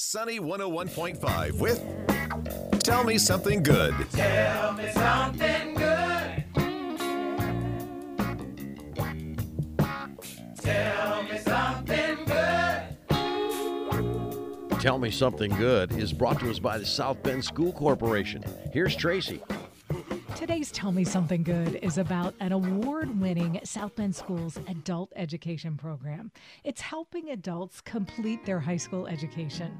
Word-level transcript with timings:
Sunny 0.00 0.38
101.5 0.38 1.58
with 1.58 1.82
Tell 2.84 3.02
Me 3.02 3.18
Something 3.18 3.64
Good. 3.64 3.92
Tell 4.12 4.72
me 4.74 4.88
something 4.92 5.74
good. 5.74 6.44
Tell 10.60 11.22
me 11.24 11.38
something 11.38 12.24
good. 12.26 12.82
Tell 14.80 14.98
Me 15.00 15.10
Something 15.10 15.50
Good 15.56 15.90
is 15.98 16.12
brought 16.12 16.38
to 16.38 16.48
us 16.48 16.60
by 16.60 16.78
the 16.78 16.86
South 16.86 17.20
Bend 17.24 17.44
School 17.44 17.72
Corporation. 17.72 18.44
Here's 18.72 18.96
Traci. 18.96 19.40
Today's 20.38 20.70
Tell 20.70 20.92
Me 20.92 21.02
Something 21.02 21.42
Good 21.42 21.80
is 21.82 21.98
about 21.98 22.32
an 22.38 22.52
award 22.52 23.20
winning 23.20 23.58
South 23.64 23.96
Bend 23.96 24.14
Schools 24.14 24.56
adult 24.68 25.12
education 25.16 25.76
program. 25.76 26.30
It's 26.62 26.80
helping 26.80 27.30
adults 27.30 27.80
complete 27.80 28.46
their 28.46 28.60
high 28.60 28.76
school 28.76 29.08
education. 29.08 29.76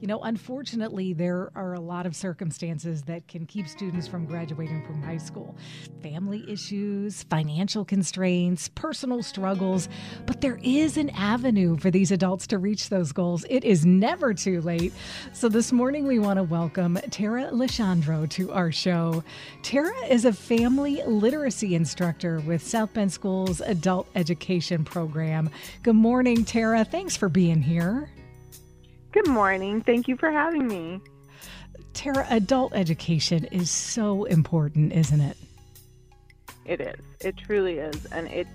You 0.00 0.06
know, 0.06 0.20
unfortunately, 0.20 1.12
there 1.12 1.50
are 1.54 1.74
a 1.74 1.80
lot 1.80 2.06
of 2.06 2.16
circumstances 2.16 3.02
that 3.02 3.28
can 3.28 3.44
keep 3.44 3.68
students 3.68 4.08
from 4.08 4.24
graduating 4.24 4.82
from 4.86 5.02
high 5.02 5.18
school 5.18 5.54
family 6.02 6.42
issues, 6.48 7.24
financial 7.24 7.84
constraints, 7.84 8.70
personal 8.70 9.22
struggles. 9.22 9.90
But 10.24 10.40
there 10.40 10.58
is 10.62 10.96
an 10.96 11.10
avenue 11.10 11.76
for 11.76 11.90
these 11.90 12.12
adults 12.12 12.46
to 12.46 12.56
reach 12.56 12.88
those 12.88 13.12
goals. 13.12 13.44
It 13.50 13.62
is 13.62 13.84
never 13.84 14.32
too 14.32 14.62
late. 14.62 14.94
So 15.34 15.50
this 15.50 15.70
morning, 15.70 16.06
we 16.06 16.18
want 16.18 16.38
to 16.38 16.44
welcome 16.44 16.98
Tara 17.10 17.50
Lashandro 17.52 18.26
to 18.30 18.52
our 18.52 18.72
show. 18.72 19.22
Tara 19.62 19.94
is 20.06 20.24
a 20.24 20.32
family 20.32 21.02
literacy 21.06 21.74
instructor 21.74 22.40
with 22.40 22.66
South 22.66 22.94
Bend 22.94 23.12
Schools 23.12 23.60
Adult 23.60 24.08
Education 24.14 24.82
Program. 24.82 25.50
Good 25.82 25.96
morning, 25.96 26.46
Tara. 26.46 26.86
Thanks 26.86 27.18
for 27.18 27.28
being 27.28 27.60
here. 27.60 28.08
Good 29.12 29.26
morning. 29.26 29.82
Thank 29.82 30.06
you 30.06 30.16
for 30.16 30.30
having 30.30 30.68
me. 30.68 31.00
Tara, 31.94 32.26
adult 32.30 32.72
education 32.74 33.44
is 33.46 33.70
so 33.70 34.24
important, 34.24 34.92
isn't 34.92 35.20
it? 35.20 35.36
It 36.64 36.80
is. 36.80 37.00
It 37.20 37.36
truly 37.36 37.78
is. 37.78 38.06
And 38.06 38.28
it 38.28 38.46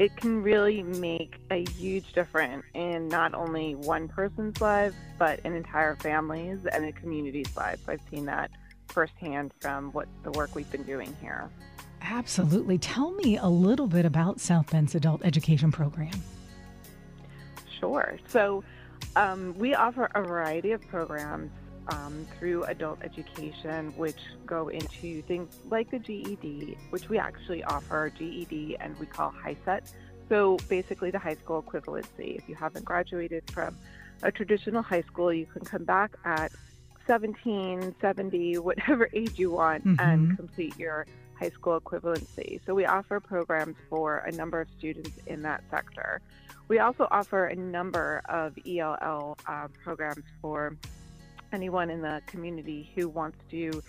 it 0.00 0.16
can 0.16 0.42
really 0.42 0.82
make 0.82 1.36
a 1.52 1.64
huge 1.70 2.12
difference 2.12 2.64
in 2.74 3.06
not 3.06 3.32
only 3.32 3.76
one 3.76 4.08
person's 4.08 4.60
life, 4.60 4.94
but 5.18 5.38
in 5.44 5.54
entire 5.54 5.94
families 5.94 6.58
and 6.72 6.84
a 6.84 6.90
community's 6.90 7.56
life. 7.56 7.78
I've 7.86 8.00
seen 8.10 8.24
that 8.24 8.50
firsthand 8.88 9.52
from 9.60 9.92
what 9.92 10.08
the 10.24 10.32
work 10.32 10.56
we've 10.56 10.70
been 10.72 10.82
doing 10.82 11.16
here. 11.20 11.48
Absolutely. 12.02 12.76
Tell 12.76 13.12
me 13.12 13.38
a 13.38 13.46
little 13.46 13.86
bit 13.86 14.04
about 14.04 14.40
South 14.40 14.72
Bend's 14.72 14.96
adult 14.96 15.24
education 15.24 15.70
program. 15.70 16.10
Sure. 17.78 18.18
So 18.26 18.64
um, 19.16 19.54
we 19.58 19.74
offer 19.74 20.10
a 20.14 20.22
variety 20.22 20.72
of 20.72 20.80
programs 20.88 21.50
um, 21.88 22.26
through 22.38 22.64
adult 22.64 22.98
education, 23.02 23.92
which 23.96 24.18
go 24.46 24.68
into 24.68 25.22
things 25.22 25.58
like 25.68 25.90
the 25.90 25.98
GED, 25.98 26.76
which 26.90 27.08
we 27.08 27.18
actually 27.18 27.62
offer 27.64 28.10
GED 28.16 28.76
and 28.80 28.98
we 28.98 29.06
call 29.06 29.32
HiSET. 29.32 29.92
So 30.28 30.56
basically, 30.68 31.10
the 31.10 31.18
high 31.18 31.34
school 31.34 31.62
equivalency. 31.62 32.36
If 32.38 32.48
you 32.48 32.54
haven't 32.54 32.84
graduated 32.86 33.50
from 33.50 33.76
a 34.22 34.32
traditional 34.32 34.82
high 34.82 35.02
school, 35.02 35.32
you 35.32 35.44
can 35.46 35.62
come 35.64 35.84
back 35.84 36.16
at 36.24 36.50
17, 37.06 37.94
70, 38.00 38.58
whatever 38.58 39.08
age 39.12 39.38
you 39.38 39.50
want, 39.50 39.84
Mhm. 39.84 40.00
and 40.00 40.36
complete 40.38 40.76
your 40.78 41.06
high 41.38 41.50
school 41.50 41.78
equivalency. 41.78 42.60
So 42.64 42.74
we 42.74 42.86
offer 42.86 43.20
programs 43.20 43.76
for 43.90 44.18
a 44.18 44.32
number 44.32 44.60
of 44.62 44.68
students 44.78 45.10
in 45.26 45.42
that 45.42 45.62
sector. 45.70 46.22
We 46.68 46.78
also 46.78 47.06
offer 47.10 47.46
a 47.46 47.56
number 47.56 48.22
of 48.28 48.56
ELL 48.66 49.36
uh, 49.46 49.68
programs 49.82 50.24
for 50.40 50.76
anyone 51.52 51.90
in 51.90 52.00
the 52.00 52.22
community 52.26 52.90
who 52.94 53.08
wants 53.08 53.38
to 53.50 53.82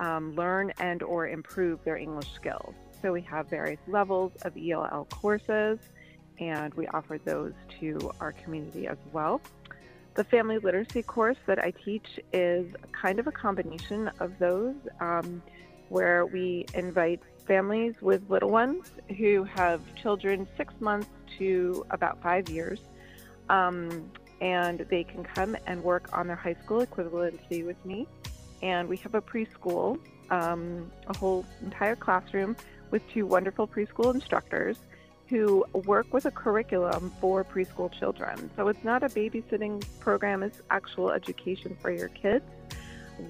um, 0.00 0.34
learn 0.34 0.72
and 0.78 1.02
or 1.02 1.28
improve 1.28 1.84
their 1.84 1.96
English 1.96 2.32
skills. 2.32 2.74
So 3.02 3.12
we 3.12 3.20
have 3.22 3.48
various 3.48 3.80
levels 3.86 4.32
of 4.42 4.56
ELL 4.56 5.06
courses, 5.10 5.78
and 6.38 6.72
we 6.74 6.86
offer 6.88 7.18
those 7.18 7.52
to 7.80 8.10
our 8.20 8.32
community 8.32 8.86
as 8.86 8.98
well. 9.12 9.40
The 10.14 10.24
family 10.24 10.58
literacy 10.58 11.02
course 11.02 11.36
that 11.46 11.58
I 11.58 11.72
teach 11.72 12.18
is 12.32 12.66
kind 12.92 13.18
of 13.18 13.26
a 13.26 13.32
combination 13.32 14.08
of 14.20 14.38
those, 14.38 14.74
um, 15.00 15.42
where 15.88 16.24
we 16.24 16.64
invite 16.72 17.20
families 17.46 17.94
with 18.00 18.28
little 18.28 18.50
ones 18.50 18.90
who 19.18 19.44
have 19.44 19.80
children 19.94 20.46
six 20.56 20.72
months 20.80 21.08
to 21.38 21.84
about 21.90 22.22
five 22.22 22.48
years. 22.48 22.80
Um, 23.48 24.10
and 24.40 24.80
they 24.90 25.04
can 25.04 25.24
come 25.24 25.56
and 25.66 25.82
work 25.82 26.08
on 26.12 26.26
their 26.26 26.36
high 26.36 26.56
school 26.64 26.84
equivalency 26.84 27.64
with 27.64 27.82
me. 27.84 28.06
And 28.62 28.88
we 28.88 28.96
have 28.98 29.14
a 29.14 29.22
preschool, 29.22 29.98
um, 30.30 30.90
a 31.06 31.16
whole 31.16 31.44
entire 31.62 31.96
classroom 31.96 32.56
with 32.90 33.02
two 33.10 33.26
wonderful 33.26 33.66
preschool 33.66 34.14
instructors 34.14 34.78
who 35.28 35.64
work 35.72 36.12
with 36.12 36.26
a 36.26 36.30
curriculum 36.30 37.12
for 37.20 37.44
preschool 37.44 37.90
children. 37.98 38.50
So 38.56 38.68
it's 38.68 38.84
not 38.84 39.02
a 39.02 39.08
babysitting 39.08 39.82
program, 39.98 40.42
it's 40.42 40.60
actual 40.70 41.10
education 41.10 41.76
for 41.80 41.90
your 41.90 42.08
kids. 42.08 42.44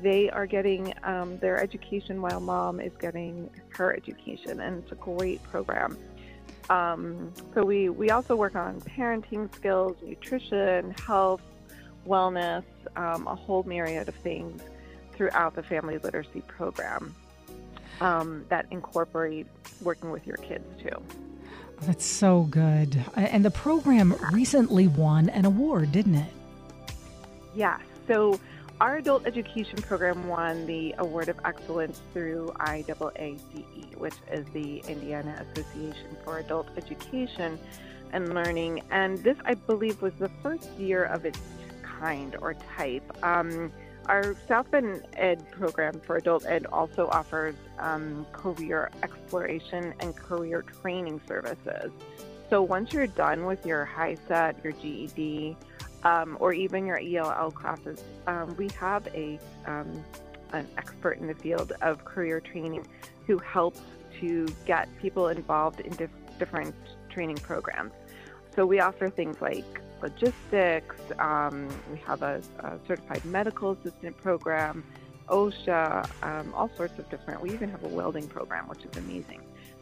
They 0.03 0.31
are 0.31 0.47
getting 0.47 0.95
um, 1.05 1.39
their 1.39 1.61
education 1.61 2.23
while 2.23 2.41
mom 2.41 2.81
is 2.81 2.93
getting 3.01 3.51
her 3.71 3.95
education, 3.95 4.61
and 4.61 4.83
it's 4.83 4.93
a 4.93 4.97
great 4.97 5.43
program. 5.45 5.99
Um, 6.71 7.33
so 7.55 7.63
we, 7.63 7.91
we 7.91 8.11
also 8.11 8.37
work 8.37 8.57
on 8.57 8.81
parenting 8.81 9.55
skills, 9.55 9.97
nutrition, 10.03 10.95
health, 11.07 11.43
wellness, 12.07 12.65
um, 12.97 13.27
a 13.27 13.35
whole 13.35 13.63
myriad 13.65 14.09
of 14.09 14.15
things 14.17 14.63
throughout 15.13 15.55
the 15.55 15.63
family 15.63 15.99
literacy 15.99 16.41
program 16.43 17.15
um, 18.01 18.45
that 18.49 18.67
incorporate 18.71 19.47
working 19.83 20.11
with 20.11 20.27
your 20.27 20.37
kids 20.39 20.65
too. 20.83 21.03
That's 21.83 22.05
so 22.05 22.43
good. 22.45 23.03
And 23.15 23.45
the 23.45 23.51
program 23.51 24.15
recently 24.33 24.87
won 24.87 25.29
an 25.31 25.45
award, 25.45 25.93
didn't 25.93 26.15
it? 26.15 26.33
Yeah, 27.55 27.79
so 28.09 28.41
our 28.81 28.97
adult 28.97 29.27
education 29.27 29.81
program 29.83 30.27
won 30.27 30.67
the 30.67 30.95
Award 30.99 31.29
of 31.29 31.39
Excellence 31.45 32.01
through 32.13 32.53
IAACE, 32.59 33.97
which 33.97 34.15
is 34.33 34.47
the 34.49 34.79
Indiana 34.89 35.45
Association 35.53 36.17
for 36.25 36.39
Adult 36.39 36.69
Education 36.77 37.59
and 38.13 38.35
Learning. 38.35 38.83
And 38.91 39.19
this, 39.19 39.37
I 39.45 39.55
believe, 39.55 40.03
was 40.03 40.13
the 40.19 40.31
first 40.43 40.69
year 40.73 41.05
of 41.05 41.25
its 41.25 41.39
kind 41.83 42.37
or 42.41 42.55
type. 42.77 43.05
Um, 43.23 43.73
our 44.07 44.37
South 44.49 44.71
Bend 44.71 45.03
Ed 45.15 45.51
program 45.51 46.01
for 46.01 46.17
adult 46.17 46.45
ed 46.45 46.67
also 46.67 47.09
offers 47.09 47.55
um, 47.79 48.27
career 48.33 48.91
exploration 49.03 49.95
and 50.01 50.15
career 50.15 50.63
training 50.83 51.21
services. 51.27 51.91
So 52.51 52.63
once 52.63 52.93
you're 52.93 53.07
done 53.07 53.47
with 53.47 53.65
your 53.65 53.85
high 53.85 54.17
set, 54.29 54.63
your 54.63 54.75
GED, 54.75 55.57
um, 56.05 56.37
or 56.41 56.53
even 56.53 56.87
your 56.87 56.99
ELL 56.99 57.51
classes, 57.51 58.03
um, 58.27 58.55
we 58.57 58.69
have 58.79 59.07
a 59.09 59.39
um, 59.67 60.05
an 60.53 60.69
expert 60.79 61.19
in 61.19 61.27
the 61.27 61.35
field 61.35 61.73
of 61.83 62.05
career 62.05 62.41
training 62.41 62.87
who 63.27 63.39
helps 63.39 63.81
to 64.21 64.47
get 64.67 64.89
people 64.99 65.29
involved 65.29 65.81
in 65.81 65.93
dif- 65.95 66.11
different 66.39 66.75
training 67.11 67.37
programs. 67.37 67.93
So 68.55 68.65
we 68.65 68.79
offer 68.79 69.11
things 69.11 69.41
like 69.41 69.65
logistics. 70.01 70.97
Um, 71.19 71.69
we 71.91 71.99
have 72.01 72.23
a, 72.23 72.41
a 72.61 72.79
certified 72.87 73.25
medical 73.25 73.73
assistant 73.73 74.17
program, 74.17 74.85
OSHA, 75.29 76.09
um, 76.23 76.55
all 76.55 76.71
sorts 76.77 76.99
of 76.99 77.09
different. 77.11 77.41
We 77.41 77.51
even 77.51 77.69
have 77.71 77.83
a 77.83 77.89
welding 77.89 78.29
program, 78.29 78.69
which 78.69 78.85
is 78.85 78.97
amazing. 78.97 79.41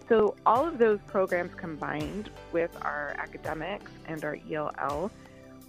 So 0.09 0.35
all 0.47 0.67
of 0.67 0.79
those 0.79 1.01
programs 1.07 1.55
combined 1.55 2.31
with 2.53 2.71
our 2.83 3.15
academics 3.19 3.91
and 4.07 4.25
our 4.25 4.39
ELL 4.51 5.11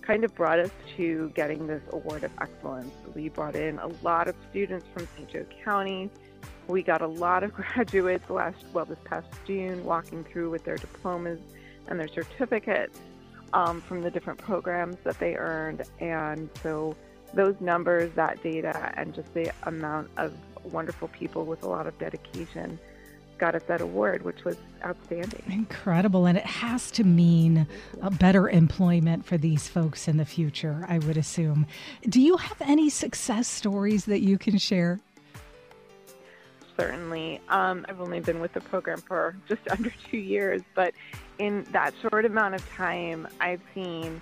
kind 0.06 0.24
of 0.24 0.34
brought 0.36 0.60
us 0.60 0.72
to 0.98 1.32
getting 1.36 1.68
this 1.68 1.82
award 1.92 2.24
of 2.24 2.32
excellence. 2.42 2.94
We 3.16 3.30
brought 3.30 3.56
in 3.56 3.80
a 3.80 3.88
lot 4.02 4.28
of 4.28 4.36
students 4.50 4.86
from 4.94 5.08
St. 5.16 5.30
Joe 5.30 5.46
County. 5.64 6.10
We 6.68 6.84
got 6.84 7.02
a 7.02 7.08
lot 7.08 7.44
of 7.44 7.54
graduates 7.76 8.30
last, 8.30 8.58
well, 8.74 8.86
this 8.86 9.00
past 9.06 9.28
June, 9.46 9.84
walking 9.84 10.24
through 10.24 10.50
with 10.50 10.64
their 10.64 10.78
diplomas 10.78 11.40
and 11.88 12.00
their 12.00 12.08
certificates 12.08 13.00
um, 13.54 13.82
from 13.82 14.02
the 14.02 14.12
different 14.12 14.40
programs 14.40 14.98
that 15.04 15.20
they 15.20 15.36
earned. 15.36 15.84
And 16.00 16.50
so 16.62 16.96
those 17.34 17.56
numbers, 17.60 18.12
that 18.16 18.42
data, 18.44 18.94
and 18.96 19.14
just 19.14 19.34
the 19.34 19.52
amount 19.64 20.10
of 20.18 20.34
wonderful 20.64 21.08
people 21.10 21.46
with 21.46 21.64
a 21.64 21.68
lot 21.68 21.88
of 21.88 21.98
dedication 21.98 22.80
got 23.38 23.56
us 23.56 23.64
that 23.68 23.82
award, 23.82 24.24
which 24.24 24.44
was 24.44 24.58
outstanding. 24.86 25.44
Incredible. 25.50 26.26
And 26.26 26.38
it 26.38 26.46
has 26.46 26.92
to 26.92 27.04
mean 27.04 27.68
a 28.02 28.12
better 28.12 28.50
employment 28.50 29.26
for 29.26 29.38
these 29.38 29.68
folks 29.68 30.08
in 30.08 30.18
the 30.18 30.26
future, 30.26 30.86
I 30.88 31.00
would 31.00 31.18
assume. 31.18 31.66
Do 32.08 32.22
you 32.22 32.38
have 32.38 32.62
any 32.62 32.90
success 32.90 33.48
stories 33.48 34.06
that 34.06 34.22
you 34.22 34.38
can 34.38 34.58
share? 34.58 35.00
Certainly. 36.78 37.40
Um, 37.50 37.86
I've 37.88 38.02
only 38.02 38.20
been 38.20 38.40
with 38.40 38.54
the 38.54 38.62
program 38.62 39.00
for 39.00 39.36
just 39.48 39.62
under 39.70 39.92
two 40.10 40.18
years, 40.18 40.62
but 40.76 40.94
in 41.40 41.66
that 41.72 41.94
short 42.02 42.26
amount 42.26 42.56
of 42.56 42.70
time, 42.70 43.28
I've 43.40 43.62
seen 43.74 44.22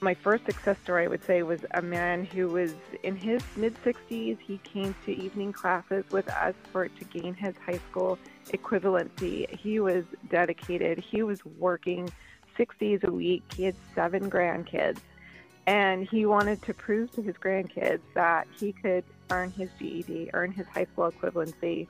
my 0.00 0.14
first 0.14 0.44
success 0.44 0.76
story, 0.82 1.04
I 1.04 1.08
would 1.08 1.24
say, 1.24 1.42
was 1.42 1.64
a 1.74 1.82
man 1.82 2.24
who 2.24 2.48
was 2.48 2.74
in 3.02 3.16
his 3.16 3.42
mid 3.56 3.74
60s. 3.82 4.38
He 4.38 4.58
came 4.58 4.94
to 5.04 5.12
evening 5.12 5.52
classes 5.52 6.04
with 6.10 6.28
us 6.28 6.54
for 6.72 6.88
to 6.88 7.04
gain 7.04 7.34
his 7.34 7.54
high 7.64 7.80
school 7.90 8.18
equivalency. 8.48 9.48
He 9.58 9.80
was 9.80 10.04
dedicated. 10.28 10.98
He 10.98 11.22
was 11.22 11.44
working 11.44 12.10
six 12.56 12.76
days 12.78 13.00
a 13.04 13.10
week. 13.10 13.42
He 13.54 13.64
had 13.64 13.76
seven 13.94 14.30
grandkids, 14.30 14.98
and 15.66 16.06
he 16.08 16.26
wanted 16.26 16.62
to 16.62 16.74
prove 16.74 17.10
to 17.12 17.22
his 17.22 17.36
grandkids 17.36 18.00
that 18.14 18.46
he 18.58 18.72
could 18.72 19.04
earn 19.30 19.50
his 19.50 19.70
GED, 19.78 20.30
earn 20.34 20.52
his 20.52 20.66
high 20.66 20.86
school 20.92 21.10
equivalency, 21.10 21.88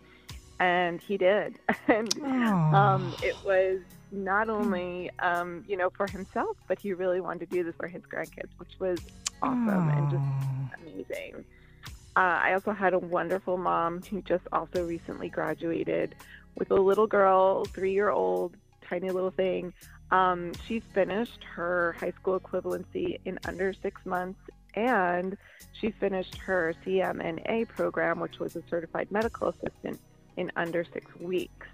and 0.58 1.00
he 1.00 1.16
did. 1.16 1.58
and 1.88 2.22
um, 2.22 3.14
it 3.22 3.36
was 3.44 3.80
not 4.12 4.48
only 4.48 5.10
um, 5.18 5.64
you 5.68 5.76
know 5.76 5.90
for 5.90 6.06
himself, 6.06 6.56
but 6.68 6.78
he 6.78 6.92
really 6.92 7.20
wanted 7.20 7.50
to 7.50 7.56
do 7.56 7.64
this 7.64 7.74
for 7.78 7.88
his 7.88 8.02
grandkids, 8.02 8.50
which 8.58 8.78
was 8.78 8.98
awesome 9.42 9.88
and 9.88 10.10
just 10.10 10.80
amazing. 10.80 11.44
Uh, 12.16 12.40
I 12.42 12.54
also 12.54 12.72
had 12.72 12.94
a 12.94 12.98
wonderful 12.98 13.58
mom 13.58 14.02
who 14.02 14.22
just 14.22 14.44
also 14.50 14.86
recently 14.86 15.28
graduated 15.28 16.14
with 16.56 16.70
a 16.70 16.74
little 16.74 17.06
girl, 17.06 17.64
three 17.66 17.92
year 17.92 18.10
old, 18.10 18.56
tiny 18.88 19.10
little 19.10 19.30
thing. 19.30 19.72
Um, 20.10 20.52
she 20.66 20.80
finished 20.80 21.42
her 21.44 21.94
high 21.98 22.12
school 22.12 22.40
equivalency 22.40 23.18
in 23.24 23.38
under 23.46 23.74
six 23.74 24.04
months, 24.06 24.40
and 24.74 25.36
she 25.72 25.90
finished 25.90 26.36
her 26.36 26.74
CMNA 26.84 27.68
program, 27.68 28.20
which 28.20 28.38
was 28.38 28.56
a 28.56 28.62
certified 28.70 29.10
medical 29.10 29.48
assistant, 29.48 30.00
in 30.36 30.52
under 30.56 30.84
six 30.92 31.14
weeks. 31.20 31.66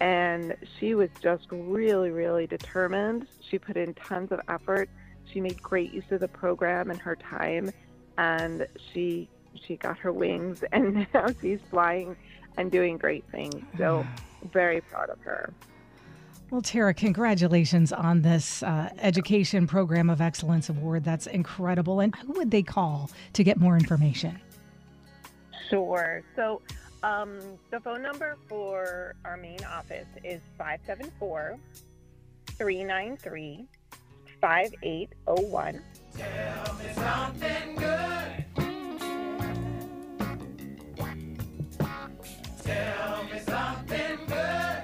And 0.00 0.56
she 0.78 0.94
was 0.94 1.08
just 1.22 1.46
really, 1.50 2.10
really 2.10 2.46
determined. 2.46 3.26
She 3.48 3.58
put 3.58 3.76
in 3.76 3.94
tons 3.94 4.30
of 4.30 4.40
effort. 4.48 4.90
She 5.32 5.40
made 5.40 5.62
great 5.62 5.92
use 5.92 6.04
of 6.10 6.20
the 6.20 6.28
program 6.28 6.90
and 6.90 7.00
her 7.00 7.16
time, 7.16 7.70
and 8.18 8.66
she 8.92 9.28
she 9.66 9.76
got 9.76 9.98
her 9.98 10.12
wings, 10.12 10.62
and 10.72 11.06
now 11.14 11.28
she's 11.40 11.60
flying 11.70 12.16
and 12.56 12.70
doing 12.70 12.96
great 12.98 13.24
things. 13.30 13.62
So, 13.78 14.06
very 14.52 14.80
proud 14.82 15.10
of 15.10 15.20
her. 15.20 15.52
Well, 16.50 16.62
Tara, 16.62 16.94
congratulations 16.94 17.92
on 17.92 18.22
this 18.22 18.62
uh, 18.62 18.90
Education 18.98 19.66
Program 19.66 20.08
of 20.08 20.20
Excellence 20.20 20.68
Award. 20.68 21.02
That's 21.02 21.26
incredible. 21.26 21.98
And 21.98 22.14
who 22.14 22.34
would 22.34 22.52
they 22.52 22.62
call 22.62 23.10
to 23.32 23.42
get 23.42 23.58
more 23.58 23.76
information? 23.76 24.40
Sure. 25.68 26.22
So, 26.36 26.62
um, 27.06 27.38
the 27.70 27.78
phone 27.78 28.02
number 28.02 28.36
for 28.48 29.14
our 29.24 29.36
main 29.36 29.62
office 29.64 30.08
is 30.24 30.40
574 30.58 31.56
393 32.58 33.64
5801. 34.40 35.82
Tell 36.16 36.74
me 36.74 36.84
something 36.94 37.76
good. 37.76 38.44
Tell 42.64 43.24
me 43.24 43.38
something 43.38 44.18
good. 44.26 44.82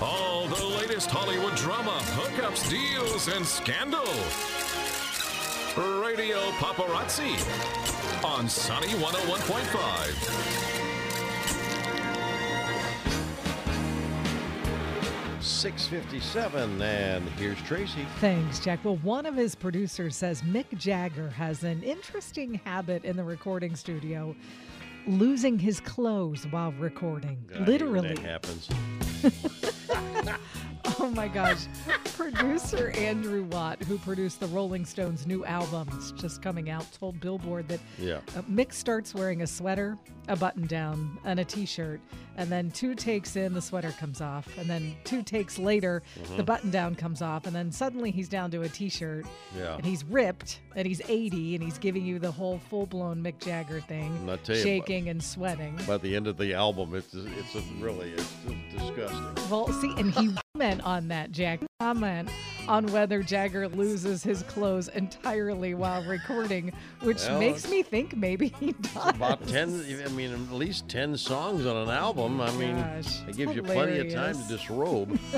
All 0.00 0.46
the 0.46 0.64
latest 0.78 1.10
Hollywood 1.10 1.56
drama, 1.56 1.98
hookups, 2.14 2.70
deals, 2.70 3.28
and 3.28 3.44
scandal. 3.44 4.04
Radio 5.76 6.38
Paparazzi 6.60 7.83
on 8.24 8.48
Sunny 8.48 8.88
101.5. 8.88 10.84
657, 15.40 16.80
and 16.82 17.28
here's 17.30 17.58
Traci. 17.58 18.06
Thanks, 18.20 18.60
Jack. 18.60 18.82
Well, 18.82 18.96
one 18.96 19.26
of 19.26 19.34
his 19.34 19.54
producers 19.54 20.16
says 20.16 20.40
Mick 20.42 20.66
Jagger 20.78 21.28
has 21.30 21.64
an 21.64 21.82
interesting 21.82 22.60
habit 22.64 23.04
in 23.04 23.16
the 23.16 23.24
recording 23.24 23.76
studio 23.76 24.34
losing 25.06 25.58
his 25.58 25.80
clothes 25.80 26.46
while 26.50 26.72
recording. 26.72 27.44
I 27.50 27.58
hate 27.58 27.60
when 27.60 27.66
Literally. 27.68 28.14
that 28.14 28.18
happens. 28.20 28.70
Oh 31.04 31.10
my 31.10 31.28
gosh. 31.28 31.66
Producer 32.16 32.88
Andrew 32.92 33.44
Watt, 33.44 33.82
who 33.82 33.98
produced 33.98 34.40
the 34.40 34.46
Rolling 34.46 34.86
Stones' 34.86 35.26
new 35.26 35.44
album, 35.44 35.86
it's 35.92 36.12
just 36.12 36.40
coming 36.40 36.70
out, 36.70 36.90
told 36.98 37.20
Billboard 37.20 37.68
that 37.68 37.80
Yeah. 37.98 38.20
uh, 38.34 38.40
Mick 38.50 38.72
starts 38.72 39.14
wearing 39.14 39.42
a 39.42 39.46
sweater, 39.46 39.98
a 40.28 40.36
button 40.36 40.66
down, 40.66 41.18
and 41.26 41.38
a 41.40 41.44
t 41.44 41.66
shirt. 41.66 42.00
And 42.38 42.50
then 42.50 42.70
two 42.70 42.94
takes 42.94 43.36
in, 43.36 43.52
the 43.52 43.60
sweater 43.60 43.92
comes 43.92 44.22
off. 44.22 44.48
And 44.56 44.68
then 44.68 44.96
two 45.04 45.22
takes 45.22 45.58
later, 45.58 46.02
Mm-hmm. 46.18 46.36
the 46.38 46.42
button 46.42 46.70
down 46.70 46.94
comes 46.94 47.20
off. 47.20 47.46
And 47.46 47.54
then 47.54 47.70
suddenly 47.70 48.10
he's 48.10 48.28
down 48.30 48.50
to 48.52 48.62
a 48.62 48.68
t 48.70 48.88
shirt. 48.88 49.26
Yeah. 49.58 49.74
And 49.76 49.84
he's 49.84 50.04
ripped, 50.04 50.60
and 50.74 50.86
he's 50.86 51.02
80, 51.06 51.56
and 51.56 51.62
he's 51.62 51.76
giving 51.76 52.06
you 52.06 52.18
the 52.18 52.30
whole 52.32 52.58
full 52.70 52.86
blown 52.86 53.22
Mick 53.22 53.40
Jagger 53.40 53.82
thing, 53.82 54.26
you, 54.26 54.54
shaking 54.54 55.10
and 55.10 55.22
sweating. 55.22 55.78
By 55.86 55.98
the 55.98 56.16
end 56.16 56.28
of 56.28 56.38
the 56.38 56.54
album, 56.54 56.94
it's 56.94 57.12
it's 57.12 57.54
a 57.56 57.60
really 57.78 58.12
it's 58.12 58.32
disgusting. 58.72 59.50
Well, 59.50 59.68
see, 59.68 59.92
and 59.98 60.10
he 60.10 60.34
comment 60.56 60.82
on 60.84 61.08
that, 61.08 61.32
Jack. 61.32 61.58
Comment 61.80 62.30
on 62.68 62.86
whether 62.92 63.24
Jagger 63.24 63.66
loses 63.68 64.22
his 64.22 64.44
clothes 64.44 64.86
entirely 64.86 65.74
while 65.74 66.04
recording, 66.04 66.72
which 67.00 67.22
Well, 67.26 67.40
makes 67.40 67.68
me 67.68 67.82
think 67.82 68.16
maybe 68.16 68.54
he 68.60 68.70
does. 68.72 69.08
About 69.16 69.44
ten, 69.48 69.84
I 70.06 70.08
mean, 70.10 70.32
at 70.32 70.52
least 70.52 70.88
ten 70.88 71.16
songs 71.16 71.66
on 71.66 71.76
an 71.76 71.90
album. 71.90 72.40
I 72.40 72.52
mean, 72.52 72.76
Gosh, 72.76 73.22
it 73.26 73.36
gives 73.36 73.56
you 73.56 73.64
plenty 73.64 73.98
of 73.98 74.12
time 74.12 74.40
to 74.40 74.48
disrobe. 74.48 75.18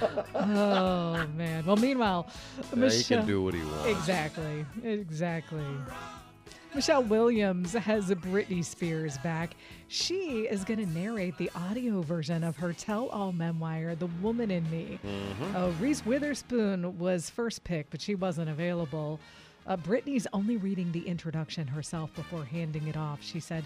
Oh 0.34 1.26
man. 1.36 1.64
Well, 1.64 1.76
meanwhile, 1.76 2.26
Yeah, 2.76 2.88
he 2.90 3.04
can 3.04 3.26
do 3.26 3.42
what 3.42 3.54
he 3.54 3.60
wants. 3.60 3.86
Exactly. 3.86 4.66
Exactly. 4.82 5.64
Michelle 6.74 7.04
Williams 7.04 7.72
has 7.72 8.10
Britney 8.10 8.64
Spears 8.64 9.16
back. 9.18 9.54
She 9.86 10.48
is 10.50 10.64
going 10.64 10.80
to 10.80 10.86
narrate 10.86 11.38
the 11.38 11.48
audio 11.54 12.02
version 12.02 12.42
of 12.42 12.56
her 12.56 12.72
tell 12.72 13.08
all 13.10 13.30
memoir, 13.30 13.94
The 13.94 14.08
Woman 14.20 14.50
in 14.50 14.68
Me. 14.72 14.98
Uh, 15.54 15.70
Reese 15.78 16.04
Witherspoon 16.04 16.98
was 16.98 17.30
first 17.30 17.62
picked, 17.62 17.90
but 17.90 18.00
she 18.00 18.16
wasn't 18.16 18.50
available. 18.50 19.20
Uh, 19.68 19.76
Britney's 19.76 20.26
only 20.32 20.56
reading 20.56 20.90
the 20.90 21.06
introduction 21.06 21.64
herself 21.68 22.12
before 22.16 22.44
handing 22.44 22.88
it 22.88 22.96
off. 22.96 23.22
She 23.22 23.38
said, 23.38 23.62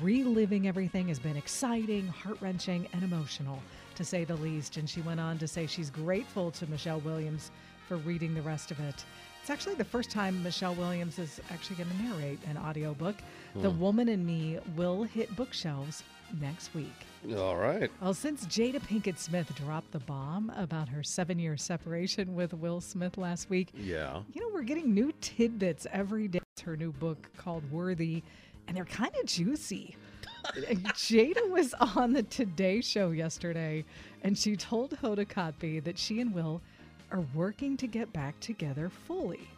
Reliving 0.00 0.68
everything 0.68 1.08
has 1.08 1.18
been 1.18 1.36
exciting, 1.36 2.06
heart 2.06 2.38
wrenching, 2.40 2.86
and 2.92 3.02
emotional, 3.02 3.60
to 3.96 4.04
say 4.04 4.24
the 4.24 4.36
least. 4.36 4.76
And 4.76 4.88
she 4.88 5.00
went 5.00 5.18
on 5.18 5.38
to 5.38 5.48
say 5.48 5.66
she's 5.66 5.90
grateful 5.90 6.52
to 6.52 6.68
Michelle 6.68 7.00
Williams 7.00 7.50
for 7.88 7.96
reading 7.96 8.32
the 8.32 8.42
rest 8.42 8.70
of 8.70 8.78
it. 8.78 9.04
It's 9.44 9.50
actually 9.50 9.74
the 9.74 9.84
first 9.84 10.10
time 10.10 10.42
Michelle 10.42 10.74
Williams 10.74 11.18
is 11.18 11.38
actually 11.50 11.76
going 11.76 11.90
to 11.90 12.02
narrate 12.02 12.38
an 12.48 12.56
audiobook. 12.56 13.16
The 13.54 13.68
hmm. 13.68 13.78
Woman 13.78 14.08
in 14.08 14.24
Me 14.24 14.58
will 14.74 15.02
hit 15.02 15.36
bookshelves 15.36 16.02
next 16.40 16.72
week. 16.74 16.94
All 17.36 17.54
right. 17.54 17.90
Well, 18.00 18.14
since 18.14 18.46
Jada 18.46 18.80
Pinkett 18.80 19.18
Smith 19.18 19.54
dropped 19.54 19.92
the 19.92 19.98
bomb 19.98 20.50
about 20.56 20.88
her 20.88 21.02
seven 21.02 21.38
year 21.38 21.58
separation 21.58 22.34
with 22.34 22.54
Will 22.54 22.80
Smith 22.80 23.18
last 23.18 23.50
week, 23.50 23.68
Yeah. 23.74 24.22
you 24.32 24.40
know, 24.40 24.48
we're 24.50 24.62
getting 24.62 24.94
new 24.94 25.12
tidbits 25.20 25.86
every 25.92 26.26
day. 26.26 26.40
It's 26.56 26.62
her 26.62 26.74
new 26.74 26.92
book 26.92 27.28
called 27.36 27.70
Worthy, 27.70 28.22
and 28.66 28.74
they're 28.74 28.86
kind 28.86 29.14
of 29.20 29.26
juicy. 29.26 29.94
Jada 30.54 31.50
was 31.50 31.74
on 31.74 32.14
the 32.14 32.22
Today 32.22 32.80
Show 32.80 33.10
yesterday, 33.10 33.84
and 34.22 34.38
she 34.38 34.56
told 34.56 34.92
Hoda 34.92 35.26
Kotb 35.26 35.84
that 35.84 35.98
she 35.98 36.22
and 36.22 36.32
Will 36.32 36.62
are 37.10 37.24
working 37.34 37.76
to 37.78 37.86
get 37.86 38.12
back 38.12 38.38
together 38.40 38.90
fully. 39.06 39.48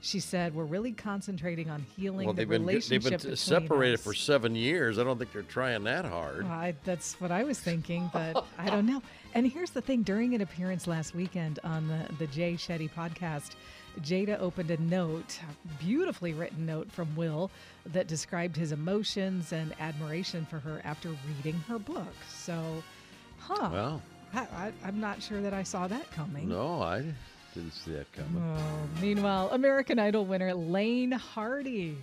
She 0.00 0.20
said, 0.20 0.54
"We're 0.54 0.64
really 0.64 0.92
concentrating 0.92 1.70
on 1.70 1.80
healing 1.96 2.26
Well, 2.26 2.34
the 2.34 2.42
they've 2.42 2.48
been 2.48 2.66
relationship 2.66 3.02
they've 3.04 3.22
been 3.22 3.36
separated 3.36 3.94
us." 3.94 4.02
for 4.02 4.12
seven 4.12 4.54
years. 4.54 4.98
I 4.98 5.04
don't 5.04 5.18
think 5.18 5.32
they're 5.32 5.42
trying 5.42 5.84
that 5.84 6.04
hard. 6.04 6.44
I, 6.44 6.74
that's 6.84 7.18
what 7.22 7.30
I 7.30 7.42
was 7.42 7.58
thinking, 7.58 8.10
but 8.12 8.44
I 8.58 8.68
don't 8.68 8.84
know. 8.84 9.00
And 9.32 9.46
here's 9.46 9.70
the 9.70 9.80
thing: 9.80 10.02
during 10.02 10.34
an 10.34 10.42
appearance 10.42 10.86
last 10.86 11.14
weekend 11.14 11.58
on 11.64 11.88
the 11.88 12.06
the 12.18 12.26
Jay 12.26 12.52
Shetty 12.54 12.90
podcast, 12.90 13.52
Jada 14.02 14.38
opened 14.40 14.70
a 14.70 14.76
note, 14.82 15.38
a 15.42 15.82
beautifully 15.82 16.34
written 16.34 16.66
note 16.66 16.92
from 16.92 17.14
Will, 17.16 17.50
that 17.86 18.06
described 18.06 18.56
his 18.56 18.72
emotions 18.72 19.52
and 19.52 19.74
admiration 19.80 20.44
for 20.44 20.58
her 20.58 20.82
after 20.84 21.16
reading 21.36 21.58
her 21.66 21.78
book. 21.78 22.14
So, 22.28 22.82
huh? 23.38 23.70
Well, 23.72 24.02
I, 24.34 24.40
I, 24.66 24.72
I'm 24.84 25.00
not 25.00 25.22
sure 25.22 25.40
that 25.40 25.54
I 25.54 25.62
saw 25.62 25.86
that 25.88 26.10
coming. 26.12 26.48
no, 26.48 26.82
I 26.82 27.04
didn't 27.54 27.72
see 27.72 27.92
that 27.92 28.10
coming. 28.12 28.42
Oh, 28.42 29.00
meanwhile, 29.00 29.48
American 29.52 29.98
Idol 29.98 30.24
winner 30.26 30.52
Laine 30.54 31.12
Hardy 31.12 31.96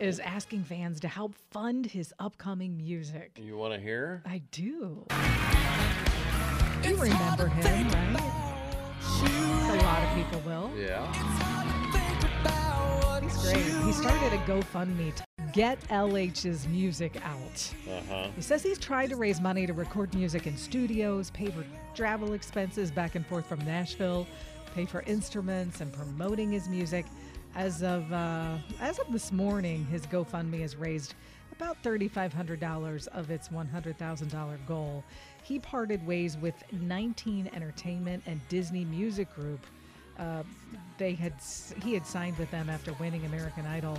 is 0.00 0.20
asking 0.20 0.64
fans 0.64 1.00
to 1.00 1.08
help 1.08 1.34
fund 1.50 1.86
his 1.86 2.12
upcoming 2.18 2.76
music. 2.76 3.38
You 3.42 3.56
want 3.56 3.74
to 3.74 3.80
hear? 3.80 4.22
I 4.26 4.42
do. 4.52 5.04
You 6.84 6.96
remember 6.96 7.46
him, 7.48 7.88
right? 7.88 8.20
A 9.68 9.76
lot 9.82 10.02
of 10.02 10.14
people 10.14 10.40
will. 10.46 10.70
Yeah. 10.78 11.12
He's 13.20 13.36
great. 13.42 13.64
He 13.84 13.92
started 13.92 14.32
a 14.32 14.38
GoFundMe 14.46 15.14
to 15.14 15.24
get 15.56 15.80
LH's 15.88 16.68
music 16.68 17.16
out. 17.24 17.72
Uh-huh. 17.90 18.28
He 18.36 18.42
says 18.42 18.62
he's 18.62 18.78
tried 18.78 19.08
to 19.08 19.16
raise 19.16 19.40
money 19.40 19.66
to 19.66 19.72
record 19.72 20.14
music 20.14 20.46
in 20.46 20.54
studios, 20.54 21.30
pay 21.30 21.46
for 21.46 21.64
travel 21.94 22.34
expenses 22.34 22.90
back 22.90 23.14
and 23.14 23.26
forth 23.26 23.46
from 23.46 23.64
Nashville, 23.64 24.26
pay 24.74 24.84
for 24.84 25.00
instruments, 25.02 25.80
and 25.80 25.90
promoting 25.94 26.52
his 26.52 26.68
music. 26.68 27.06
As 27.54 27.82
of 27.82 28.12
uh, 28.12 28.58
as 28.82 28.98
of 28.98 29.10
this 29.10 29.32
morning, 29.32 29.86
his 29.86 30.02
GoFundMe 30.06 30.60
has 30.60 30.76
raised 30.76 31.14
about 31.52 31.82
$3,500 31.82 33.08
of 33.08 33.30
its 33.30 33.48
$100,000 33.48 34.66
goal. 34.66 35.02
He 35.42 35.58
parted 35.58 36.06
ways 36.06 36.36
with 36.36 36.54
19 36.70 37.48
Entertainment 37.54 38.22
and 38.26 38.46
Disney 38.50 38.84
Music 38.84 39.34
Group. 39.34 39.64
Uh, 40.18 40.42
they 40.98 41.14
had 41.14 41.32
he 41.82 41.94
had 41.94 42.06
signed 42.06 42.36
with 42.36 42.50
them 42.50 42.68
after 42.68 42.92
winning 42.94 43.24
American 43.24 43.64
Idol, 43.64 43.98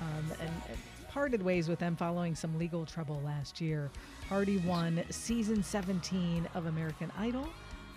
um, 0.00 0.24
and, 0.40 0.50
and 0.68 0.78
parted 1.08 1.42
ways 1.42 1.68
with 1.68 1.78
them 1.78 1.96
following 1.96 2.34
some 2.34 2.58
legal 2.58 2.86
trouble 2.86 3.20
last 3.24 3.60
year. 3.60 3.90
Hardy 4.28 4.58
won 4.58 5.02
season 5.10 5.62
17 5.62 6.48
of 6.54 6.66
American 6.66 7.10
Idol 7.18 7.48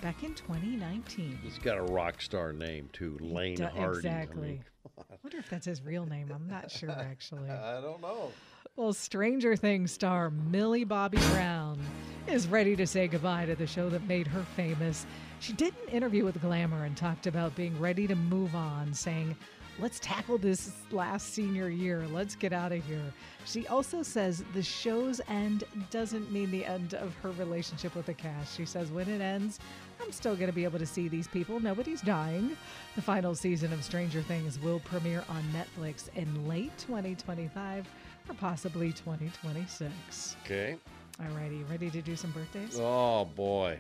back 0.02 0.24
in 0.24 0.34
2019. 0.34 1.40
He's 1.42 1.60
got 1.60 1.78
a 1.78 1.84
rock 1.84 2.22
star 2.22 2.52
name 2.54 2.90
too, 2.92 3.18
Laine 3.22 3.56
Du- 3.58 3.68
Hardy. 3.68 4.08
I 4.08 4.12
Exactly. 4.22 4.48
mean, 4.48 4.64
I 5.12 5.16
wonder 5.24 5.38
if 5.38 5.50
that's 5.50 5.66
his 5.66 5.82
real 5.84 6.06
name. 6.06 6.32
I'm 6.34 6.48
not 6.48 6.70
sure 6.72 6.90
actually. 6.92 7.50
I 7.50 7.80
don't 7.82 8.02
know. 8.02 8.32
Well, 8.76 8.92
Stranger 8.94 9.56
Things 9.56 9.92
star 9.92 10.32
Millie 10.32 10.84
Bobby 10.84 11.20
Brown 11.34 11.80
is 12.28 12.48
ready 12.48 12.76
to 12.76 12.88
say 12.88 13.08
goodbye 13.08 13.46
to 13.46 13.56
the 13.56 13.68
show 13.68 13.88
that 13.90 14.08
made 14.08 14.26
her 14.28 14.42
famous. 14.56 15.06
She 15.40 15.54
did 15.54 15.74
an 15.86 15.94
interview 15.94 16.26
with 16.26 16.42
Glamour 16.42 16.86
and 16.86 16.98
talked 16.98 17.28
about 17.28 17.56
being 17.56 17.80
ready 17.80 18.08
to 18.08 18.16
move 18.16 18.56
on, 18.56 18.92
saying, 18.94 19.36
Let's 19.80 20.00
tackle 20.00 20.38
this 20.38 20.72
last 20.92 21.34
senior 21.34 21.70
year. 21.70 22.06
Let's 22.12 22.36
get 22.36 22.54
out 22.54 22.72
of 22.72 22.86
here. 22.86 23.14
She 23.46 23.68
also 23.68 24.04
says 24.04 24.44
the 24.54 24.62
show's 24.62 25.20
end 25.28 25.64
doesn't 25.90 26.32
mean 26.32 26.52
the 26.52 26.64
end 26.64 26.94
of 26.94 27.14
her 27.16 27.32
relationship 27.32 27.96
with 27.96 28.06
the 28.06 28.14
cast. 28.14 28.56
She 28.56 28.66
says, 28.66 28.92
When 28.92 29.10
it 29.10 29.20
ends, 29.20 29.60
I'm 30.02 30.12
still 30.12 30.36
going 30.36 30.48
to 30.48 30.54
be 30.54 30.64
able 30.64 30.80
to 30.80 30.86
see 30.86 31.08
these 31.08 31.28
people. 31.28 31.60
Nobody's 31.60 32.02
dying. 32.02 32.56
The 32.96 33.02
final 33.02 33.34
season 33.34 33.74
of 33.74 33.84
Stranger 33.84 34.22
Things 34.22 34.60
will 34.60 34.80
premiere 34.80 35.24
on 35.28 35.44
Netflix 35.54 36.10
in 36.16 36.48
late 36.48 36.78
2025 36.78 37.88
or 38.30 38.36
possibly 38.36 38.92
2026. 38.94 40.36
Okay. 40.46 40.78
All 41.20 41.36
righty. 41.36 41.64
ready 41.70 41.90
to 41.90 42.02
do 42.02 42.16
some 42.16 42.32
birthdays? 42.32 42.78
Oh 42.80 43.26
boy, 43.26 43.78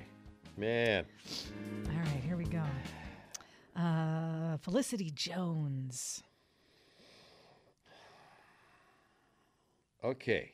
man. 0.57 1.05
All 1.89 1.97
right, 1.97 2.23
here 2.23 2.35
we 2.35 2.45
go. 2.45 2.63
Uh, 3.75 4.58
Felicity 4.58 5.12
Jones. 5.13 6.24
Okay. 10.03 10.51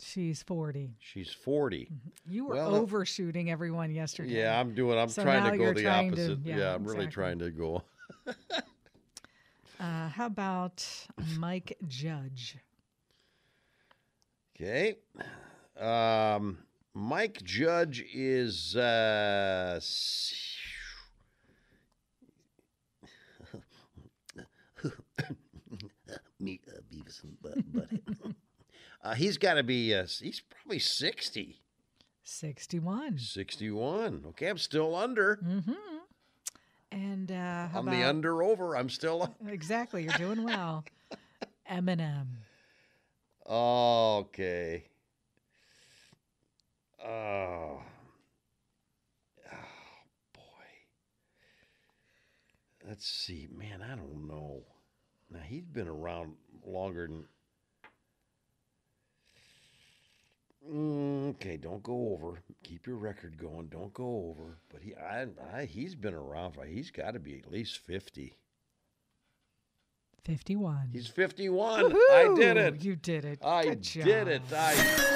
She's 0.00 0.42
40. 0.42 0.90
She's 0.98 1.32
40. 1.32 1.88
You 2.28 2.46
were 2.46 2.54
Well, 2.56 2.74
overshooting 2.74 3.50
everyone 3.50 3.92
yesterday. 3.92 4.36
Yeah, 4.38 4.58
I'm 4.58 4.74
doing. 4.74 4.98
I'm 4.98 5.08
So 5.08 5.22
trying 5.22 5.50
to 5.52 5.56
go 5.58 5.72
the 5.72 5.82
trying 5.82 6.12
to- 6.14 6.22
opposite. 6.22 6.38
yeah, 6.44 6.58
yeah, 6.58 6.74
I'm 6.74 6.84
really 6.84 7.06
trying 7.06 7.38
to 7.38 7.50
go. 7.50 7.82
Uh, 9.82 10.08
how 10.10 10.26
about 10.26 10.86
Mike 11.38 11.76
Judge? 11.88 12.56
Okay. 14.54 14.94
Um, 15.76 16.58
Mike 16.94 17.42
Judge 17.42 18.04
is 18.14 18.76
uh, 18.76 19.80
me, 26.38 26.60
uh, 26.68 26.80
Beavis 26.94 27.24
and 27.24 27.42
Butt- 27.42 27.72
Butthead. 27.72 28.34
uh, 29.02 29.14
he's 29.14 29.36
got 29.36 29.54
to 29.54 29.64
be. 29.64 29.92
Uh, 29.92 30.06
he's 30.06 30.40
probably 30.48 30.78
60, 30.78 31.60
61. 32.22 33.18
61. 33.18 34.26
Okay, 34.28 34.46
I'm 34.46 34.58
still 34.58 34.94
under. 34.94 35.40
Mm-hmm. 35.44 35.72
And 36.92 37.32
uh, 37.32 37.68
how 37.68 37.78
I'm 37.78 37.86
the 37.86 38.04
under 38.04 38.42
over. 38.42 38.76
I'm 38.76 38.90
still. 38.90 39.34
exactly? 39.48 40.04
You're 40.04 40.12
doing 40.12 40.44
well. 40.44 40.84
Eminem. 41.70 42.26
Okay. 43.48 44.84
Oh. 47.02 47.80
Oh, 49.50 49.58
boy. 50.34 50.42
Let's 52.86 53.06
see. 53.06 53.48
Man, 53.56 53.82
I 53.82 53.96
don't 53.96 54.28
know. 54.28 54.62
Now, 55.30 55.40
he's 55.46 55.64
been 55.64 55.88
around 55.88 56.34
longer 56.66 57.06
than. 57.06 57.20
Mm, 57.20 57.26
Mm, 60.70 61.30
okay, 61.30 61.56
don't 61.56 61.82
go 61.82 62.12
over. 62.12 62.40
Keep 62.62 62.86
your 62.86 62.96
record 62.96 63.36
going. 63.36 63.66
Don't 63.66 63.92
go 63.92 64.28
over. 64.30 64.58
But 64.70 64.82
he, 64.82 64.94
I, 64.94 65.26
I 65.54 65.64
he's 65.64 65.94
been 65.94 66.14
around 66.14 66.52
for. 66.52 66.64
He's 66.64 66.90
got 66.90 67.12
to 67.12 67.20
be 67.20 67.38
at 67.38 67.50
least 67.50 67.78
fifty. 67.78 68.36
51. 70.24 70.90
He's 70.92 71.08
fifty-one. 71.08 71.92
I 72.12 72.32
did 72.36 72.56
it. 72.56 72.84
You 72.84 72.94
did 72.94 73.24
it. 73.24 73.40
I 73.44 73.64
Good 73.64 73.82
job. 73.82 74.04
did 74.04 74.28
it. 74.28 74.42
I. 74.54 75.08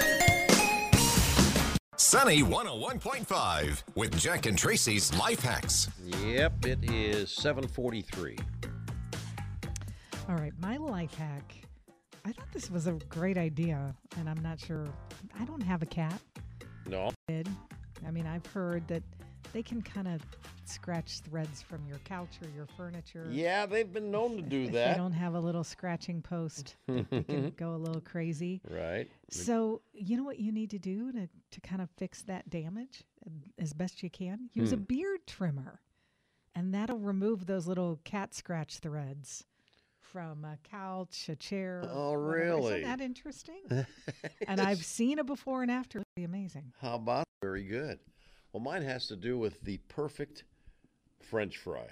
Sunny 1.97 2.43
101.5 2.43 3.83
with 3.95 4.19
Jack 4.19 4.47
and 4.47 4.57
Traci's 4.59 5.17
Life 5.19 5.41
Hacks. 5.41 5.89
Yep, 6.25 6.67
it 6.67 6.91
is 6.91 7.31
743. 7.31 8.37
All 10.29 10.35
right, 10.37 10.53
my 10.61 10.77
life 10.77 11.15
hack. 11.15 11.55
I 12.25 12.33
thought 12.33 12.53
this 12.53 12.71
was 12.71 12.87
a 12.87 12.93
great 13.09 13.39
idea, 13.39 13.95
and 14.19 14.29
I'm 14.29 14.43
not 14.43 14.61
sure. 14.61 14.87
I 15.39 15.45
don't 15.45 15.61
have 15.63 15.83
a 15.83 15.87
cat. 15.87 16.21
No. 16.87 17.11
I 17.29 18.11
mean 18.11 18.27
I've 18.27 18.47
heard 18.47 18.87
that 18.89 19.03
they 19.53 19.63
can 19.63 19.81
kind 19.83 20.09
of 20.09 20.21
scratch 20.65 21.21
threads 21.21 21.63
from 21.63 21.81
your 21.89 21.99
couch 21.99 22.39
or 22.43 22.49
your 22.55 22.67
furniture. 22.77 23.27
Yeah, 23.31 23.65
they've 23.67 23.91
been 23.91 24.11
known 24.11 24.37
to 24.37 24.43
do 24.43 24.65
that. 24.65 24.69
If 24.69 24.73
that. 24.75 24.91
they 24.93 24.97
don't 24.99 25.13
have 25.13 25.35
a 25.35 25.41
little 25.41 25.63
scratching 25.65 26.21
post, 26.21 26.77
they 26.89 27.23
can 27.23 27.53
go 27.57 27.75
a 27.75 27.77
little 27.77 28.01
crazy. 28.01 28.61
Right. 28.69 29.09
So 29.31 29.81
you 29.93 30.17
know 30.17 30.25
what 30.25 30.39
you 30.41 30.53
need 30.53 30.71
to 30.71 30.79
do 30.79 31.13
to, 31.13 31.29
to 31.53 31.61
kind 31.61 31.81
of 31.81 31.89
fix 31.97 32.23
that 32.23 32.51
damage 32.51 33.05
uh, 33.25 33.31
as 33.59 33.73
best 33.73 34.03
you 34.03 34.11
can? 34.11 34.51
Use 34.53 34.73
a 34.73 34.77
Hmm. 34.77 34.83
beard 34.83 35.21
trimmer. 35.27 35.81
And 36.55 36.73
that'll 36.75 36.99
remove 36.99 37.47
those 37.47 37.67
little 37.67 38.01
cat 38.05 38.35
scratch 38.35 38.79
threads 38.79 39.45
from 40.13 40.45
a 40.45 40.57
couch, 40.69 41.29
a 41.29 41.37
chair. 41.37 41.83
Oh, 41.93 42.15
really? 42.15 42.81
Isn't 42.81 42.83
that 42.99 43.01
interesting? 43.01 43.61
and 44.49 44.61
I've 44.61 44.85
seen 44.85 45.19
a 45.19 45.25
before 45.25 45.63
and 45.63 45.71
after. 45.71 45.99
It'd 45.99 46.07
be 46.17 46.25
amazing. 46.25 46.73
How 46.81 46.95
about 46.95 47.25
very 47.43 47.65
good? 47.65 47.99
Well, 48.53 48.63
mine 48.63 48.83
has 48.83 49.07
to 49.09 49.17
do 49.17 49.39
with 49.39 49.61
the 49.63 49.79
perfect 49.89 50.45
French 51.21 51.57
fry. 51.59 51.89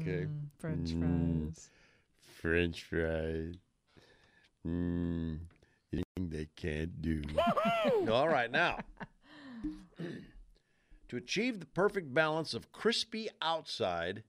Okay. 0.00 0.26
Mm, 0.26 0.48
French 0.58 0.90
Mm. 0.90 1.44
fries. 1.46 1.70
French 2.40 2.82
fries. 2.84 3.54
Mmm. 4.66 5.38
Anything 5.92 6.28
they 6.28 6.48
can't 6.56 7.00
do. 7.00 7.22
All 8.10 8.28
right, 8.28 8.50
now. 8.50 8.78
to 11.08 11.16
achieve 11.16 11.60
the 11.60 11.66
perfect 11.66 12.12
balance 12.12 12.52
of 12.54 12.72
crispy 12.72 13.28
outside 13.40 14.22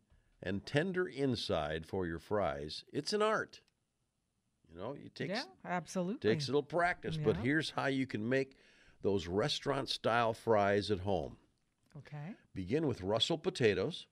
and 0.46 0.66
tender 0.66 1.08
inside 1.08 1.86
for 1.86 2.06
your 2.06 2.20
fries, 2.20 2.86
it's 2.94 3.12
an 3.12 3.22
art. 3.22 3.62
You 4.72 4.80
know, 4.80 4.94
it 4.94 5.16
takes 5.16 5.32
yeah, 5.32 5.44
absolutely. 5.66 6.30
takes 6.30 6.46
a 6.48 6.50
little 6.50 6.64
practice, 6.64 7.18
but 7.18 7.38
here's 7.38 7.72
how 7.72 7.88
you 7.88 8.06
can 8.06 8.28
make 8.28 8.56
those 9.02 9.28
restaurant 9.28 9.90
style 9.90 10.34
fries 10.34 10.92
at 10.92 11.00
home. 11.00 11.38
Okay. 11.98 12.36
Begin 12.54 12.88
with 12.88 13.02
Russell 13.02 13.38
potatoes, 13.38 14.06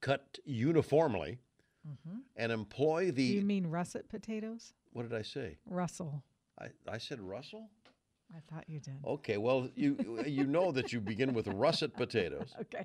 cut 0.00 0.38
uniformly, 0.44 1.38
mm-hmm. 1.86 2.18
and 2.36 2.50
employ 2.52 3.06
Do 3.06 3.12
the. 3.12 3.22
you 3.22 3.42
mean 3.42 3.66
russet 3.66 4.08
potatoes? 4.08 4.72
what 4.92 5.08
did 5.08 5.16
I 5.16 5.22
say? 5.22 5.58
Russell. 5.68 6.24
I, 6.60 6.68
I 6.90 6.98
said 6.98 7.20
Russell? 7.20 7.68
I 8.34 8.40
thought 8.52 8.64
you 8.68 8.80
did. 8.80 8.96
Okay, 9.06 9.36
well, 9.38 9.68
you 9.74 10.22
you 10.26 10.44
know 10.44 10.72
that 10.72 10.92
you 10.92 11.00
begin 11.00 11.32
with 11.32 11.46
russet 11.48 11.94
potatoes 11.94 12.54
Okay. 12.60 12.84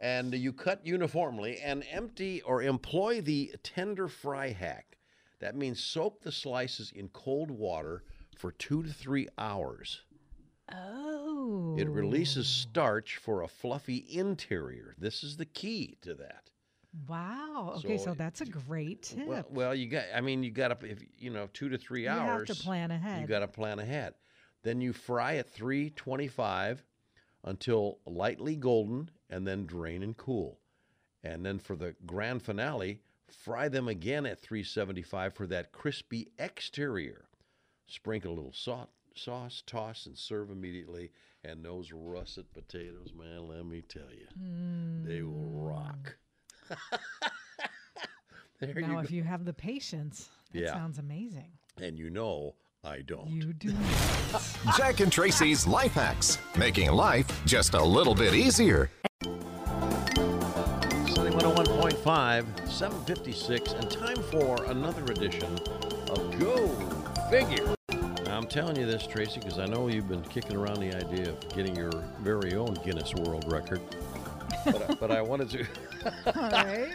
And 0.00 0.32
you 0.34 0.52
cut 0.52 0.84
uniformly 0.84 1.58
and 1.58 1.84
empty 1.90 2.40
or 2.42 2.62
employ 2.62 3.20
the 3.20 3.52
tender 3.62 4.08
fry 4.08 4.48
hack. 4.48 4.96
That 5.40 5.54
means 5.54 5.82
soak 5.82 6.22
the 6.22 6.32
slices 6.32 6.90
in 6.94 7.08
cold 7.08 7.50
water 7.50 8.02
for 8.36 8.52
two 8.52 8.82
to 8.82 8.92
three 8.92 9.28
hours. 9.38 10.02
Oh. 10.72 11.76
It 11.78 11.88
releases 11.88 12.46
oh. 12.46 12.68
starch 12.70 13.16
for 13.16 13.42
a 13.42 13.48
fluffy 13.48 14.06
interior. 14.10 14.94
This 14.98 15.22
is 15.22 15.36
the 15.36 15.44
key 15.44 15.98
to 16.02 16.14
that. 16.14 16.50
Wow. 17.08 17.74
Okay, 17.76 17.98
so, 17.98 18.06
So, 18.06 18.14
that's 18.14 18.40
a 18.40 18.46
great 18.46 19.02
tip. 19.02 19.26
Well, 19.26 19.44
well, 19.50 19.74
you 19.74 19.86
got. 19.86 20.04
I 20.14 20.20
mean, 20.20 20.42
you 20.42 20.50
got 20.50 20.80
to. 20.80 20.86
If 20.86 20.98
you 21.18 21.30
know, 21.30 21.48
two 21.52 21.68
to 21.68 21.78
three 21.78 22.08
hours. 22.08 22.48
you 22.48 22.54
have 22.54 22.58
to 22.58 22.64
plan 22.64 22.90
ahead. 22.90 23.20
You 23.20 23.26
got 23.28 23.40
to 23.40 23.48
plan 23.48 23.78
ahead. 23.78 24.14
Then 24.62 24.80
you 24.80 24.92
fry 24.92 25.36
at 25.36 25.48
325 25.50 26.84
until 27.44 27.98
lightly 28.06 28.56
golden 28.56 29.10
and 29.28 29.46
then 29.46 29.66
drain 29.66 30.02
and 30.02 30.16
cool. 30.16 30.58
And 31.22 31.44
then 31.44 31.58
for 31.58 31.76
the 31.76 31.94
grand 32.06 32.42
finale, 32.42 33.00
fry 33.28 33.68
them 33.68 33.88
again 33.88 34.26
at 34.26 34.40
375 34.40 35.34
for 35.34 35.46
that 35.46 35.72
crispy 35.72 36.28
exterior. 36.38 37.26
Sprinkle 37.86 38.32
a 38.32 38.34
little 38.34 38.52
salt, 38.52 38.90
sauce, 39.14 39.62
toss, 39.66 40.06
and 40.06 40.16
serve 40.16 40.50
immediately. 40.50 41.10
And 41.44 41.64
those 41.64 41.92
russet 41.92 42.52
potatoes, 42.52 43.12
man, 43.16 43.48
let 43.48 43.64
me 43.64 43.82
tell 43.82 44.10
you, 44.12 44.26
they 45.06 45.22
will 45.22 45.32
mm. 45.32 45.68
rock. 45.68 46.16
there 48.60 48.78
you 48.78 48.86
Now, 48.86 48.94
go. 48.94 48.98
if 49.00 49.10
you 49.10 49.22
have 49.22 49.44
the 49.44 49.52
patience, 49.54 50.28
that 50.52 50.60
Yeah. 50.60 50.74
sounds 50.74 50.98
amazing. 50.98 51.50
And 51.80 51.98
you 51.98 52.10
know 52.10 52.54
I 52.82 53.02
don't. 53.02 53.28
You 53.28 53.52
do. 53.52 53.68
Jack 54.76 55.00
and 55.00 55.12
Traci's 55.12 55.66
Life 55.66 55.92
Hacks, 55.92 56.38
making 56.56 56.90
life 56.90 57.26
just 57.44 57.74
a 57.74 57.82
little 57.82 58.14
bit 58.14 58.32
easier. 58.34 58.90
Sunny 59.22 59.36
101.5, 61.30 62.46
756, 62.66 63.72
and 63.72 63.90
time 63.90 64.16
for 64.30 64.64
another 64.64 65.02
edition 65.12 65.58
of 66.08 66.38
Go 66.38 66.68
Figure. 67.28 67.74
Now, 68.24 68.38
I'm 68.38 68.46
telling 68.46 68.76
you 68.76 68.86
this, 68.86 69.06
Tracy, 69.06 69.40
because 69.40 69.58
I 69.58 69.66
know 69.66 69.88
you've 69.88 70.08
been 70.08 70.22
kicking 70.22 70.56
around 70.56 70.80
the 70.80 70.94
idea 70.96 71.28
of 71.28 71.48
getting 71.54 71.76
your 71.76 71.90
very 72.22 72.54
own 72.54 72.72
Guinness 72.82 73.14
World 73.14 73.44
Record. 73.52 73.82
But, 74.64 74.90
I- 74.90 74.94
but 74.94 75.10
I 75.10 75.20
wanted 75.20 75.50
to, 75.50 75.66
All 76.34 76.50
right. 76.50 76.94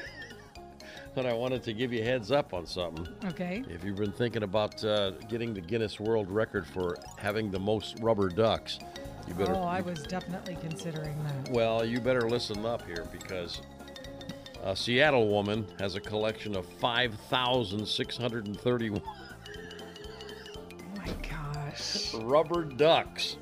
But 1.15 1.25
I 1.25 1.34
wanted 1.34 1.63
to 1.63 1.74
give 1.74 1.91
you 1.93 2.01
a 2.01 2.05
heads 2.05 2.31
up 2.31 2.53
on 2.53 2.67
something. 2.67 3.07
Okay. 3.25 3.63
If 3.69 3.84
you've 3.84 3.95
been 3.95 4.12
thinking 4.12 4.43
about 4.43 4.84
uh, 4.84 5.12
getting 5.29 5.53
the 5.53 5.62
Guinness 5.62 6.00
World 6.00 6.29
Record 6.29 6.67
for 6.67 6.98
having 7.17 7.50
the 7.50 7.60
most 7.60 7.98
rubber 8.01 8.27
ducks, 8.29 8.77
you 9.27 9.34
better. 9.34 9.55
Oh, 9.55 9.63
I 9.63 9.81
was 9.81 10.03
definitely 10.03 10.57
considering 10.62 11.17
that. 11.24 11.50
Well, 11.51 11.84
you 11.86 12.00
better 12.01 12.29
listen 12.29 12.63
up 12.65 12.86
here 12.86 13.07
because 13.12 13.62
a 14.62 14.75
Seattle 14.75 15.27
woman 15.29 15.65
has 15.79 15.95
a 15.95 16.01
collection 16.01 16.55
of 16.55 16.65
5,631 16.65 19.01
Oh 19.01 19.12
my 20.98 21.07
gosh. 21.27 22.13
rubber 22.15 22.63
ducks. 22.65 23.38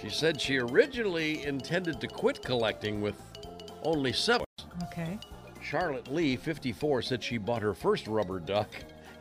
She 0.00 0.08
said 0.08 0.40
she 0.40 0.58
originally 0.58 1.44
intended 1.44 2.00
to 2.00 2.08
quit 2.08 2.42
collecting 2.42 3.00
with 3.00 3.14
only 3.82 4.12
seven. 4.12 4.44
Okay. 4.84 5.18
Charlotte 5.64 6.12
Lee, 6.12 6.36
54, 6.36 7.02
said 7.02 7.22
she 7.22 7.38
bought 7.38 7.62
her 7.62 7.72
first 7.72 8.06
rubber 8.06 8.38
duck 8.38 8.68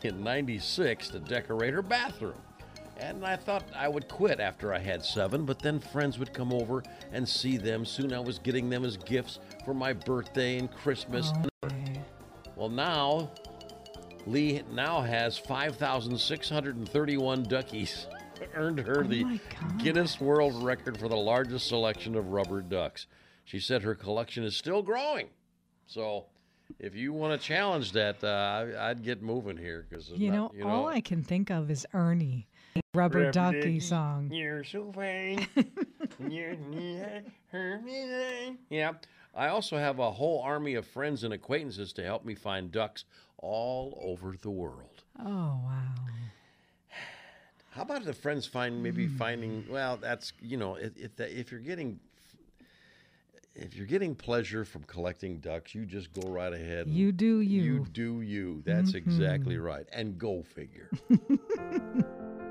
in 0.03 0.21
96 0.21 1.07
to 1.09 1.19
decorate 1.19 1.73
her 1.73 1.81
bathroom. 1.81 2.41
And 2.97 3.25
I 3.25 3.37
thought 3.37 3.63
I 3.73 3.87
would 3.87 4.09
quit 4.09 4.39
after 4.39 4.73
I 4.73 4.79
had 4.79 5.05
seven, 5.05 5.45
but 5.45 5.59
then 5.59 5.79
friends 5.79 6.19
would 6.19 6.33
come 6.33 6.51
over 6.53 6.83
and 7.11 7.27
see 7.27 7.57
them. 7.57 7.85
Soon 7.85 8.13
I 8.13 8.19
was 8.19 8.39
getting 8.39 8.69
them 8.69 8.83
as 8.83 8.97
gifts 8.97 9.39
for 9.65 9.73
my 9.73 9.93
birthday 9.93 10.57
and 10.57 10.71
Christmas. 10.71 11.31
Oh, 11.33 11.47
okay. 11.65 12.01
Well, 12.55 12.69
now 12.69 13.31
Lee 14.27 14.61
now 14.71 15.01
has 15.01 15.37
5,631 15.37 17.43
duckies. 17.43 18.07
Earned 18.53 18.79
her 18.79 18.99
Oh 18.99 19.03
the. 19.03 19.39
Guinness 19.77 20.19
World 20.19 20.61
Record 20.61 20.99
for 20.99 21.07
the 21.07 21.15
largest 21.15 21.67
selection 21.67 22.15
of 22.15 22.27
rubber 22.27 22.61
ducks. 22.61 23.07
She 23.45 23.59
said 23.59 23.83
her 23.83 23.95
collection 23.95 24.43
is 24.43 24.57
still 24.57 24.81
growing. 24.81 25.29
So, 25.87 26.25
if 26.79 26.95
you 26.95 27.13
want 27.13 27.39
to 27.39 27.47
challenge 27.47 27.91
that, 27.93 28.23
uh, 28.23 28.27
I, 28.77 28.89
I'd 28.89 29.03
get 29.03 29.21
moving 29.21 29.57
here 29.57 29.85
because 29.89 30.09
You 30.09 30.31
know, 30.31 30.51
all 30.63 30.87
I 30.87 31.01
can 31.01 31.23
think 31.23 31.49
of 31.49 31.69
is 31.69 31.85
Ernie, 31.93 32.47
Rubber 32.93 33.31
Ducky 33.31 33.79
song. 33.79 34.29
You're 34.31 34.63
so 34.63 34.91
fine. 34.93 35.47
You're 36.29 36.55
yeah. 38.69 38.91
I 39.35 39.47
also 39.47 39.77
have 39.77 39.99
a 39.99 40.11
whole 40.11 40.41
army 40.41 40.75
of 40.75 40.85
friends 40.85 41.23
and 41.23 41.33
acquaintances 41.33 41.91
to 41.93 42.03
help 42.03 42.23
me 42.23 42.35
find 42.35 42.71
ducks 42.71 43.05
all 43.37 43.99
over 44.01 44.35
the 44.39 44.51
world. 44.51 45.03
Oh 45.19 45.59
wow. 45.63 45.95
How 47.71 47.81
about 47.81 48.05
the 48.05 48.13
friends 48.13 48.45
find 48.45 48.83
maybe 48.83 49.07
finding? 49.07 49.65
Well, 49.67 49.97
that's 49.97 50.33
you 50.39 50.57
know, 50.57 50.75
if 50.75 50.95
if, 50.95 51.15
that, 51.15 51.31
if 51.37 51.51
you're 51.51 51.61
getting 51.61 51.99
if 53.55 53.75
you're 53.75 53.85
getting 53.85 54.15
pleasure 54.15 54.65
from 54.65 54.83
collecting 54.83 55.39
ducks, 55.39 55.75
you 55.75 55.85
just 55.85 56.11
go 56.13 56.27
right 56.27 56.53
ahead. 56.53 56.87
and 56.87 56.95
You 56.95 57.11
do 57.11 57.39
You 57.39 57.61
you. 57.61 57.85
do 57.91 58.21
you. 58.21 58.63
That's 58.65 58.93
exactly 58.93 59.55
mm-hmm. 59.55 59.63
right. 59.63 59.85
And 59.91 60.17
go 60.17 60.43
figure. 60.43 60.89